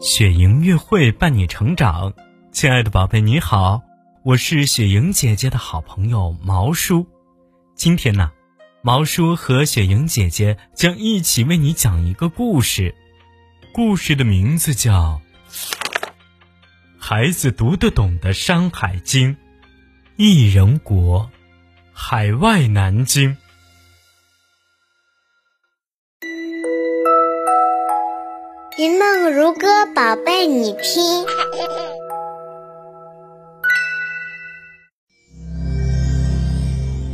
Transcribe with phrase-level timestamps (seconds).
[0.00, 2.14] 雪莹月会伴你成长，
[2.50, 3.82] 亲爱的宝贝，你好，
[4.24, 7.06] 我是雪莹姐姐的好朋友毛叔。
[7.74, 8.30] 今天呢，
[8.80, 12.94] 毛叔和雪莹姐姐将一起为你讲一个故事，
[13.74, 15.20] 故事的名字叫
[16.98, 19.34] 《孩子读得懂的山海经》，
[20.16, 21.30] 异人国，
[21.92, 23.36] 海外南京。
[28.78, 31.24] 云梦如歌，宝贝，你听。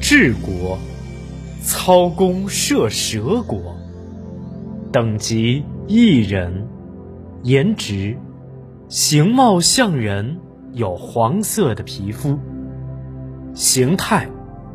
[0.00, 0.78] 治国，
[1.64, 3.74] 操弓射蛇国，
[4.92, 6.64] 等级一人，
[7.42, 8.16] 颜值，
[8.88, 10.38] 形貌像人，
[10.74, 12.38] 有黄色的皮肤，
[13.52, 14.30] 形态，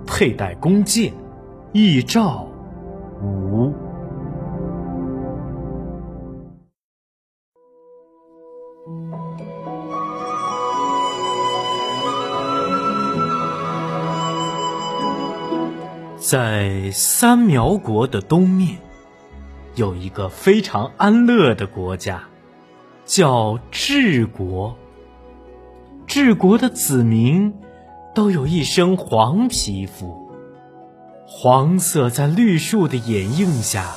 [0.06, 1.14] 佩戴弓箭，
[1.72, 2.45] 翼照，
[3.22, 3.72] 无。
[16.24, 18.78] 在三苗国的东面，
[19.76, 22.24] 有一个非常安乐的国家，
[23.06, 24.78] 叫治国。
[26.08, 27.54] 治国的子民
[28.16, 30.32] 都有一身黄皮肤，
[31.28, 33.94] 黄色在绿树的掩映下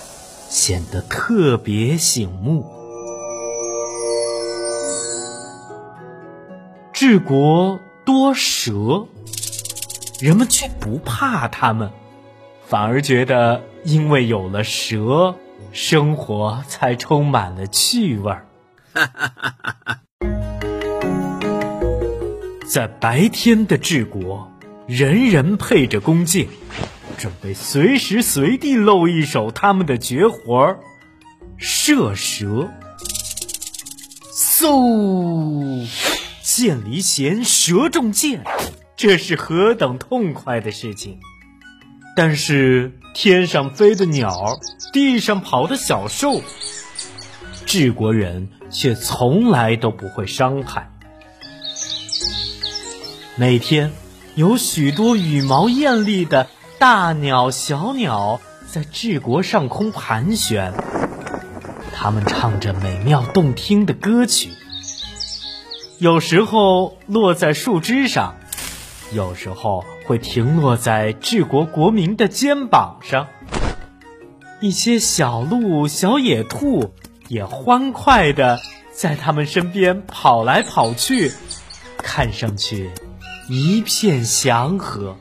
[0.49, 2.67] 显得特别醒目。
[6.93, 9.07] 治国多蛇，
[10.21, 11.89] 人们却不怕它们。
[12.69, 15.37] 反而觉得，因为有了蛇，
[15.71, 18.49] 生活才充满了趣味儿。
[22.69, 24.51] 在白天的治国，
[24.89, 26.49] 人人配着弓箭，
[27.17, 30.81] 准备随时随地露一手他们的绝活儿——
[31.57, 32.69] 射蛇。
[34.35, 35.87] 嗖，
[36.43, 38.43] 箭离弦，蛇中箭，
[38.97, 41.21] 这是何等痛快的事情！
[42.17, 44.59] 但是天上飞的鸟，
[44.91, 46.41] 地上跑的小兽，
[47.67, 50.91] 治国人却从来都不会伤害。
[53.37, 53.93] 每天
[54.35, 60.73] 有许多羽毛艳丽的大鸟、小鸟在治国上空盘旋，
[61.93, 64.53] 它们唱着美妙动听的歌曲，
[65.99, 68.37] 有时候落在树枝上。
[69.13, 73.29] 有时候会停落在治国国民的肩膀上，
[74.61, 76.93] 一些小鹿、小野兔
[77.29, 78.59] 也欢快的
[78.93, 81.31] 在他们身边跑来跑去，
[81.99, 82.91] 看上去
[83.49, 85.17] 一片祥和。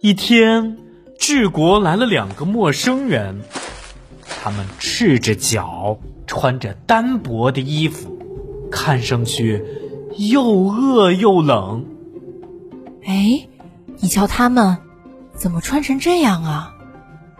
[0.00, 0.83] 一天。
[1.26, 3.40] 治国来了两个陌生人，
[4.28, 8.18] 他们赤着脚，穿着单薄的衣服，
[8.70, 9.64] 看上去
[10.18, 11.86] 又饿又冷。
[13.06, 13.48] 哎，
[14.00, 14.76] 你瞧他们，
[15.34, 16.74] 怎么穿成这样啊？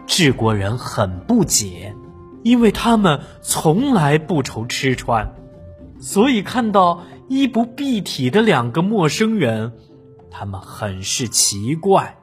[0.07, 1.93] 治国人很不解，
[2.41, 5.31] 因为他们从来不愁吃穿，
[5.99, 9.73] 所以看到衣不蔽体的两个陌生人，
[10.31, 12.17] 他们很是奇怪。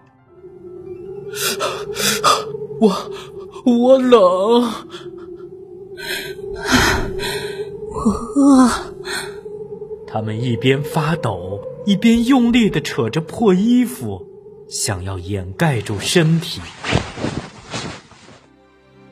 [2.80, 3.10] 我
[3.64, 4.20] 我冷，
[7.90, 8.70] 我饿。
[10.06, 14.26] 他们一边发抖，一边用力的扯着破衣服，
[14.68, 16.60] 想要掩盖住身体。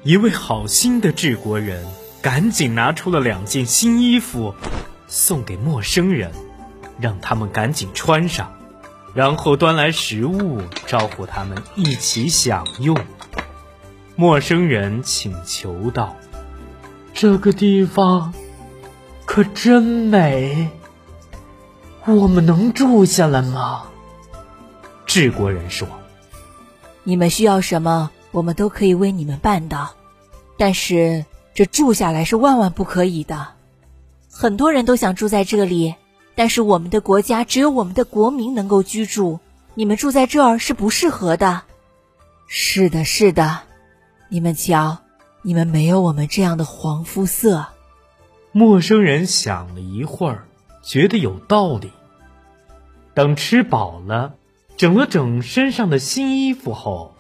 [0.03, 1.87] 一位好心的治国人
[2.21, 4.55] 赶紧拿出了两件新衣服，
[5.07, 6.31] 送给陌生人，
[7.01, 8.60] 让他们赶紧穿上。
[9.13, 12.97] 然后端来食物，招呼他们一起享用。
[14.15, 16.17] 陌生人请求道
[17.13, 18.33] ：“这个地方
[19.25, 20.69] 可真美，
[22.07, 23.85] 我们能住下来吗？”
[25.07, 25.89] 治国人说
[27.03, 29.91] ：“你们需要什么，我们都可以为你们办到。
[30.57, 33.49] 但是这住下来是万万不可以的。
[34.31, 35.97] 很多人都想住在这里。”
[36.41, 39.41] 但是我们的国家只有我们的国民能够居住，
[39.75, 41.65] 你们住在这儿是不适合的。
[42.47, 43.61] 是的，是的，
[44.31, 45.01] 你们瞧，
[45.43, 47.67] 你们没有我们这样的黄肤色。
[48.53, 50.47] 陌生人想了一会儿，
[50.83, 51.91] 觉得有道理。
[53.13, 54.33] 等吃饱了，
[54.79, 57.15] 整了整身上的新衣服后，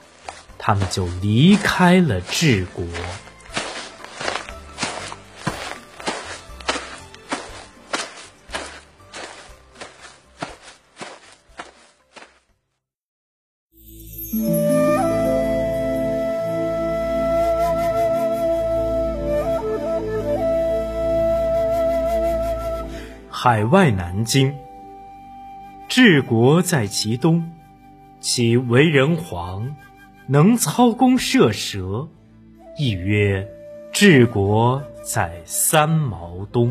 [0.56, 2.86] 他们就离开了治国。
[23.42, 24.54] 海外南京。
[25.88, 27.50] 治国在其东，
[28.20, 29.76] 其为人皇，
[30.26, 32.06] 能操弓射蛇，
[32.76, 33.48] 亦曰
[33.94, 36.70] 治国在三毛东。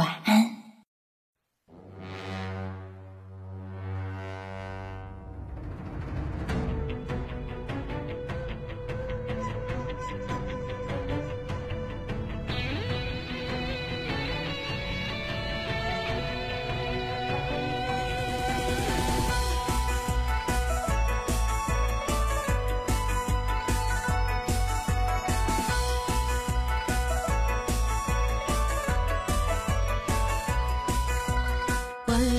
[0.00, 0.59] 晚安。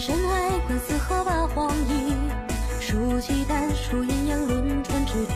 [0.01, 2.15] 山外观四合八荒野，
[2.79, 5.35] 数奇丹，数阴阳轮转之地，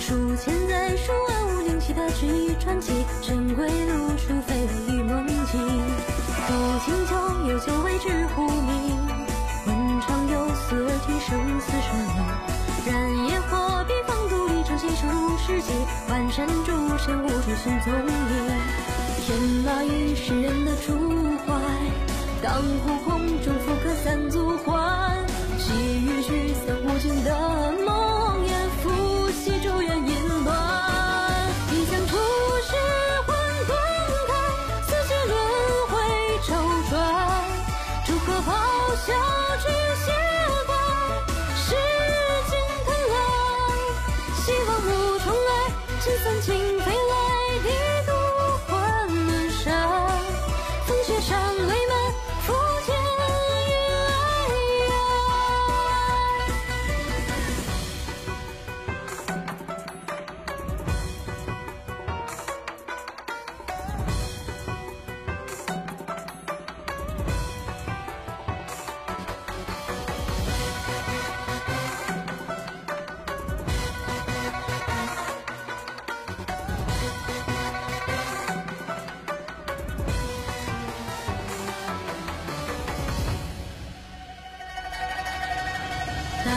[0.00, 4.56] 数千载，数万物灵气的奇异传奇，珍贵路数飞
[4.88, 5.60] 与梦境，
[6.46, 6.54] 古
[6.86, 8.96] 今旧有酒为之呼名，
[9.66, 12.24] 问长有思而提生死生命，
[12.86, 15.74] 燃野火边放独立正气成入世界，
[16.08, 18.14] 万山诸神无处寻踪影，
[19.26, 20.88] 天马与世人的主
[21.46, 21.52] 怀，
[22.42, 25.26] 当湖空中浮刻三足环，
[25.58, 27.36] 细雨驱散无尽的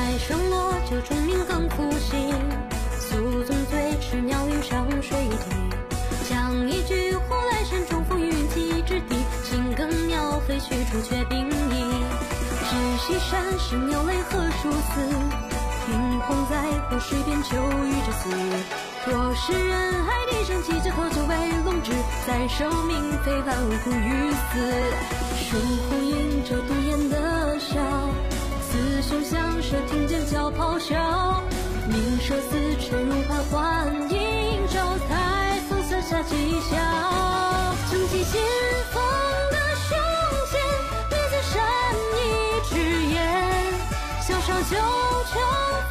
[0.04, 2.36] 待声落，酒中鸣更复醒。
[3.00, 5.38] 宿纵醉，持鸟语上水底。
[6.28, 9.16] 将一句呼来山中风云际之地。
[9.46, 12.04] 青耕鸟飞去，朱雀并翼。
[12.68, 15.00] 只西山神鸟泪何殊死？
[15.88, 18.30] 云红在湖水边，秋雨之死。
[19.08, 21.94] 若是人海地上气，这何久为龙之？
[22.28, 24.60] 再受命非凡物苦于死。
[25.38, 25.58] 疏
[25.88, 27.80] 忽迎着独眼的笑。
[28.74, 29.43] 雌雄相
[29.74, 31.42] 可听见角咆哮，
[31.88, 36.78] 鸣蛇嘶吹如盘，幻影照在烽色下寂笑。
[37.90, 38.40] 撑起心
[38.92, 39.02] 房
[39.50, 39.58] 的
[39.90, 39.98] 胸
[40.52, 40.62] 腺，
[41.10, 41.52] 面对善
[42.14, 42.22] 意
[42.70, 42.72] 之
[43.16, 43.18] 言，
[44.22, 45.83] 笑上九重。